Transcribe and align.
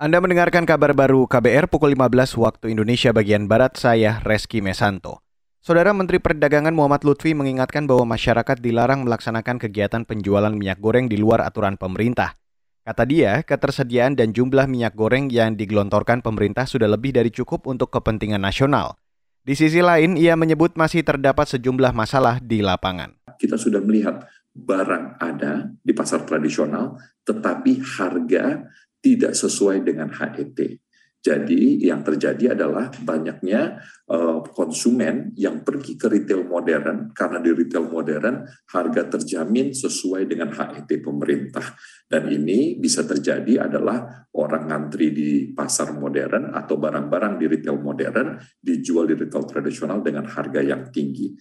Anda 0.00 0.16
mendengarkan 0.16 0.64
kabar 0.64 0.96
baru 0.96 1.28
KBR 1.28 1.68
pukul 1.68 1.92
15 1.92 2.40
waktu 2.40 2.72
Indonesia 2.72 3.12
bagian 3.12 3.44
Barat, 3.44 3.76
saya 3.76 4.16
Reski 4.24 4.64
Mesanto. 4.64 5.20
Saudara 5.60 5.92
Menteri 5.92 6.16
Perdagangan 6.16 6.72
Muhammad 6.72 7.04
Lutfi 7.04 7.36
mengingatkan 7.36 7.84
bahwa 7.84 8.16
masyarakat 8.16 8.64
dilarang 8.64 9.04
melaksanakan 9.04 9.60
kegiatan 9.60 10.08
penjualan 10.08 10.56
minyak 10.56 10.80
goreng 10.80 11.04
di 11.04 11.20
luar 11.20 11.44
aturan 11.44 11.76
pemerintah. 11.76 12.32
Kata 12.80 13.04
dia, 13.04 13.44
ketersediaan 13.44 14.16
dan 14.16 14.32
jumlah 14.32 14.64
minyak 14.72 14.96
goreng 14.96 15.28
yang 15.28 15.52
digelontorkan 15.52 16.24
pemerintah 16.24 16.64
sudah 16.64 16.88
lebih 16.88 17.12
dari 17.12 17.28
cukup 17.28 17.68
untuk 17.68 17.92
kepentingan 17.92 18.40
nasional. 18.40 18.96
Di 19.44 19.52
sisi 19.52 19.84
lain, 19.84 20.16
ia 20.16 20.32
menyebut 20.32 20.80
masih 20.80 21.04
terdapat 21.04 21.44
sejumlah 21.44 21.92
masalah 21.92 22.40
di 22.40 22.64
lapangan. 22.64 23.20
Kita 23.36 23.60
sudah 23.60 23.84
melihat 23.84 24.24
barang 24.56 25.20
ada 25.20 25.68
di 25.84 25.92
pasar 25.92 26.24
tradisional, 26.24 26.96
tetapi 27.28 27.84
harga 28.00 28.64
tidak 29.00 29.32
sesuai 29.32 29.82
dengan 29.84 30.12
HET. 30.12 30.80
Jadi 31.20 31.84
yang 31.84 32.00
terjadi 32.00 32.56
adalah 32.56 32.88
banyaknya 32.88 33.76
uh, 34.08 34.40
konsumen 34.40 35.36
yang 35.36 35.60
pergi 35.60 35.92
ke 35.92 36.08
retail 36.08 36.48
modern 36.48 37.12
karena 37.12 37.44
di 37.44 37.52
retail 37.52 37.92
modern 37.92 38.48
harga 38.72 39.02
terjamin 39.04 39.76
sesuai 39.76 40.24
dengan 40.24 40.48
HET 40.48 40.88
pemerintah. 41.04 41.76
Dan 42.08 42.24
ini 42.32 42.80
bisa 42.80 43.04
terjadi 43.04 43.68
adalah 43.68 44.24
orang 44.32 44.64
ngantri 44.72 45.12
di 45.12 45.30
pasar 45.52 45.92
modern 45.92 46.56
atau 46.56 46.80
barang-barang 46.80 47.36
di 47.36 47.46
retail 47.52 47.76
modern 47.76 48.40
dijual 48.56 49.04
di 49.04 49.12
retail 49.20 49.44
tradisional 49.44 50.00
dengan 50.00 50.24
harga 50.24 50.64
yang 50.64 50.88
tinggi. 50.88 51.36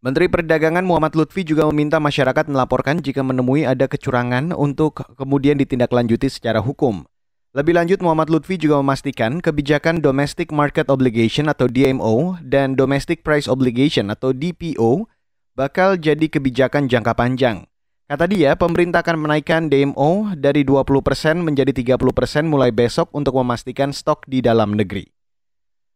Menteri 0.00 0.32
Perdagangan 0.32 0.80
Muhammad 0.80 1.12
Lutfi 1.12 1.44
juga 1.44 1.68
meminta 1.68 2.00
masyarakat 2.00 2.48
melaporkan 2.48 3.04
jika 3.04 3.20
menemui 3.20 3.68
ada 3.68 3.84
kecurangan 3.84 4.56
untuk 4.56 5.04
kemudian 5.20 5.60
ditindaklanjuti 5.60 6.24
secara 6.32 6.64
hukum. 6.64 7.04
Lebih 7.52 7.76
lanjut, 7.76 8.00
Muhammad 8.00 8.32
Lutfi 8.32 8.56
juga 8.56 8.80
memastikan 8.80 9.44
kebijakan 9.44 10.00
Domestic 10.00 10.56
Market 10.56 10.88
Obligation 10.88 11.52
atau 11.52 11.68
DMO 11.68 12.40
dan 12.40 12.80
Domestic 12.80 13.20
Price 13.20 13.44
Obligation 13.44 14.08
atau 14.08 14.32
DPO 14.32 15.04
bakal 15.52 16.00
jadi 16.00 16.32
kebijakan 16.32 16.88
jangka 16.88 17.12
panjang. 17.12 17.68
Kata 18.08 18.24
dia, 18.24 18.56
pemerintah 18.56 19.04
akan 19.04 19.20
menaikkan 19.20 19.68
DMO 19.68 20.32
dari 20.32 20.64
20% 20.64 21.44
menjadi 21.44 21.76
30% 21.76 22.48
mulai 22.48 22.72
besok 22.72 23.12
untuk 23.12 23.36
memastikan 23.36 23.92
stok 23.92 24.24
di 24.24 24.40
dalam 24.40 24.80
negeri. 24.80 25.19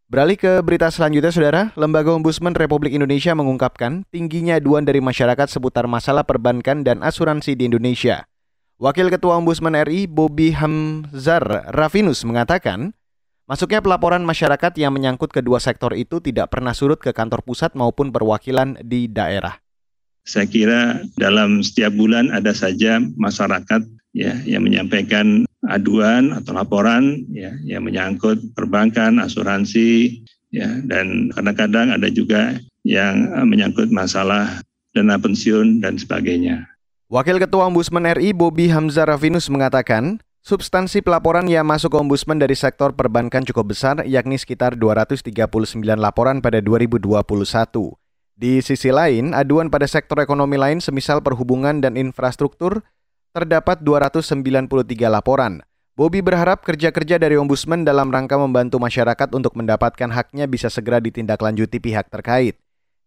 Beralih 0.04 0.36
ke 0.36 0.60
berita 0.60 0.92
selanjutnya, 0.92 1.32
Saudara. 1.32 1.62
Lembaga 1.80 2.12
Ombudsman 2.12 2.52
Republik 2.52 2.92
Indonesia 2.92 3.32
mengungkapkan 3.32 4.04
tingginya 4.12 4.60
aduan 4.60 4.84
dari 4.84 5.00
masyarakat 5.00 5.48
seputar 5.48 5.88
masalah 5.88 6.28
perbankan 6.28 6.84
dan 6.84 7.00
asuransi 7.00 7.56
di 7.56 7.72
Indonesia. 7.72 8.28
Wakil 8.76 9.08
Ketua 9.08 9.40
Ombudsman 9.40 9.72
RI, 9.80 10.04
Bobi 10.04 10.52
Hamzar 10.52 11.72
Rafinus 11.72 12.20
mengatakan, 12.28 12.92
masuknya 13.48 13.80
pelaporan 13.80 14.20
masyarakat 14.28 14.76
yang 14.76 14.92
menyangkut 14.92 15.32
kedua 15.32 15.56
sektor 15.56 15.96
itu 15.96 16.20
tidak 16.20 16.52
pernah 16.52 16.76
surut 16.76 17.00
ke 17.00 17.16
kantor 17.16 17.40
pusat 17.40 17.72
maupun 17.72 18.12
perwakilan 18.12 18.76
di 18.84 19.08
daerah. 19.08 19.56
Saya 20.28 20.44
kira 20.44 21.00
dalam 21.16 21.64
setiap 21.64 21.96
bulan 21.96 22.28
ada 22.28 22.52
saja 22.52 23.00
masyarakat 23.00 23.88
ya 24.12 24.36
yang 24.44 24.68
menyampaikan 24.68 25.48
aduan 25.68 26.36
atau 26.36 26.52
laporan 26.52 27.24
ya 27.32 27.52
yang 27.64 27.84
menyangkut 27.86 28.40
perbankan, 28.52 29.20
asuransi 29.20 30.20
ya 30.54 30.68
dan 30.86 31.32
kadang-kadang 31.34 31.94
ada 31.94 32.08
juga 32.12 32.56
yang 32.86 33.32
eh, 33.32 33.46
menyangkut 33.46 33.88
masalah 33.90 34.60
dana 34.94 35.18
pensiun 35.18 35.82
dan 35.82 35.98
sebagainya. 35.98 36.68
Wakil 37.10 37.42
Ketua 37.42 37.68
Ombudsman 37.68 38.08
RI 38.16 38.32
Bobi 38.32 38.70
Hamzah 38.70 39.04
Rafinus 39.04 39.50
mengatakan, 39.52 40.22
substansi 40.40 41.04
pelaporan 41.04 41.44
yang 41.50 41.68
masuk 41.68 41.92
ke 41.92 41.98
Ombudsman 42.00 42.40
dari 42.40 42.56
sektor 42.56 42.96
perbankan 42.96 43.44
cukup 43.44 43.76
besar, 43.76 44.00
yakni 44.08 44.40
sekitar 44.40 44.78
239 44.78 45.28
laporan 46.00 46.40
pada 46.40 46.64
2021. 46.64 47.04
Di 48.34 48.58
sisi 48.64 48.90
lain, 48.90 49.30
aduan 49.30 49.70
pada 49.70 49.86
sektor 49.86 50.18
ekonomi 50.18 50.58
lain 50.58 50.82
semisal 50.82 51.22
perhubungan 51.22 51.78
dan 51.78 51.94
infrastruktur 51.94 52.82
terdapat 53.34 53.82
293 53.82 54.70
laporan. 55.10 55.58
Bobi 55.98 56.22
berharap 56.22 56.62
kerja-kerja 56.62 57.18
dari 57.18 57.34
Ombudsman 57.34 57.82
dalam 57.82 58.14
rangka 58.14 58.38
membantu 58.38 58.78
masyarakat 58.78 59.34
untuk 59.34 59.58
mendapatkan 59.58 60.10
haknya 60.10 60.46
bisa 60.46 60.70
segera 60.70 61.02
ditindaklanjuti 61.02 61.82
pihak 61.82 62.10
terkait. 62.14 62.58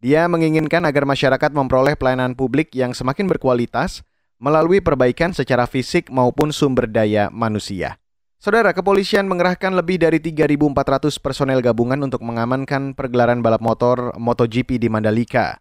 Dia 0.04 0.28
menginginkan 0.28 0.84
agar 0.84 1.08
masyarakat 1.08 1.52
memperoleh 1.56 1.96
pelayanan 1.96 2.36
publik 2.36 2.76
yang 2.76 2.92
semakin 2.92 3.28
berkualitas 3.28 4.04
melalui 4.40 4.84
perbaikan 4.84 5.32
secara 5.34 5.66
fisik 5.66 6.12
maupun 6.12 6.52
sumber 6.56 6.88
daya 6.88 7.32
manusia. 7.34 7.98
Saudara, 8.38 8.70
kepolisian 8.70 9.26
mengerahkan 9.26 9.74
lebih 9.74 9.98
dari 9.98 10.22
3.400 10.22 11.18
personel 11.18 11.60
gabungan 11.60 11.98
untuk 12.06 12.22
mengamankan 12.22 12.94
pergelaran 12.94 13.42
balap 13.42 13.66
motor 13.66 14.14
MotoGP 14.16 14.78
di 14.78 14.88
Mandalika. 14.88 15.58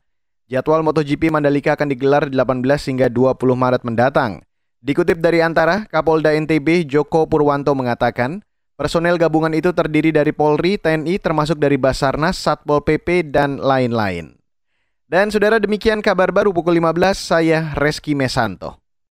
Jadwal 0.46 0.86
MotoGP 0.86 1.34
Mandalika 1.34 1.74
akan 1.74 1.90
digelar 1.90 2.30
18 2.30 2.62
hingga 2.62 3.10
20 3.10 3.34
Maret 3.34 3.82
mendatang. 3.82 4.45
Dikutip 4.86 5.18
dari 5.18 5.42
antara, 5.42 5.82
Kapolda 5.90 6.30
NTB 6.30 6.86
Joko 6.86 7.26
Purwanto 7.26 7.74
mengatakan, 7.74 8.46
personel 8.78 9.18
gabungan 9.18 9.50
itu 9.50 9.74
terdiri 9.74 10.14
dari 10.14 10.30
Polri, 10.30 10.78
TNI, 10.78 11.18
termasuk 11.18 11.58
dari 11.58 11.74
Basarnas, 11.74 12.38
Satpol 12.38 12.86
PP, 12.86 13.34
dan 13.34 13.58
lain-lain. 13.58 14.38
Dan 15.10 15.34
saudara 15.34 15.58
demikian 15.58 16.06
kabar 16.06 16.30
baru 16.30 16.54
pukul 16.54 16.78
15, 16.78 17.18
saya 17.18 17.74
Reski 17.74 18.14
Mesanto. 18.14 18.85